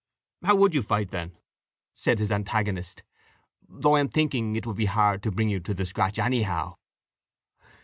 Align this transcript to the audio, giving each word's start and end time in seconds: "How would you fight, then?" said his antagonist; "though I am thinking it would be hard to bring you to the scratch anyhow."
"How 0.43 0.55
would 0.55 0.73
you 0.73 0.81
fight, 0.81 1.11
then?" 1.11 1.37
said 1.93 2.17
his 2.17 2.31
antagonist; 2.31 3.03
"though 3.69 3.95
I 3.95 3.99
am 3.99 4.09
thinking 4.09 4.55
it 4.55 4.65
would 4.65 4.77
be 4.77 4.85
hard 4.85 5.21
to 5.21 5.31
bring 5.31 5.49
you 5.49 5.59
to 5.59 5.75
the 5.75 5.85
scratch 5.85 6.17
anyhow." 6.17 6.77